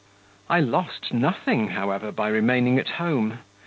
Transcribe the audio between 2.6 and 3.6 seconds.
at home.